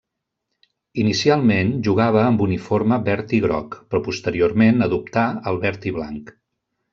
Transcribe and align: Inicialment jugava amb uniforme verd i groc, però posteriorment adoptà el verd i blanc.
Inicialment 1.01 1.73
jugava 1.87 2.23
amb 2.29 2.41
uniforme 2.45 2.97
verd 3.09 3.35
i 3.39 3.43
groc, 3.45 3.77
però 3.91 4.03
posteriorment 4.11 4.87
adoptà 4.87 5.27
el 5.53 5.61
verd 5.67 5.87
i 5.93 5.95
blanc. 6.01 6.35